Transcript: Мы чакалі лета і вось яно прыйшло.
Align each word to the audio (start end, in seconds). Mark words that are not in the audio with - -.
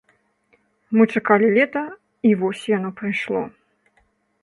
Мы 0.99 1.03
чакалі 1.17 1.47
лета 1.59 1.85
і 2.31 2.35
вось 2.43 2.67
яно 2.77 2.89
прыйшло. 3.03 3.41